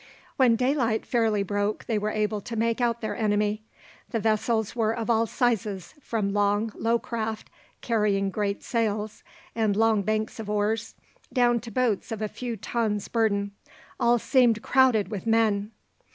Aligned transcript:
When 0.35 0.55
daylight 0.55 1.05
fairly 1.05 1.43
broke 1.43 1.85
they 1.85 1.99
were 1.99 2.09
able 2.09 2.41
to 2.41 2.55
make 2.55 2.81
out 2.81 3.01
their 3.01 3.15
enemy. 3.15 3.61
The 4.09 4.19
vessels 4.19 4.75
were 4.75 4.91
of 4.93 5.11
all 5.11 5.27
sizes, 5.27 5.93
from 6.01 6.33
long, 6.33 6.71
low 6.73 6.97
craft, 6.97 7.51
carrying 7.81 8.31
great 8.31 8.63
sails 8.63 9.23
and 9.53 9.75
long 9.75 10.01
banks 10.01 10.39
of 10.39 10.49
oars, 10.49 10.95
down 11.31 11.59
to 11.59 11.71
boats 11.71 12.11
of 12.11 12.19
a 12.19 12.27
few 12.27 12.57
tons 12.57 13.09
burden. 13.09 13.51
All 13.99 14.17
seemed 14.17 14.63
crowded 14.63 15.09
with 15.09 15.27
men. 15.27 15.69